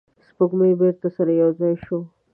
[0.27, 1.99] سپوږمۍ بیرته سره یو ځای شوه.